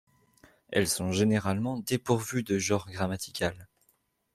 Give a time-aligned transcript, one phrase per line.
[0.71, 3.67] Elles sont généralement dépourvues de genre grammatical.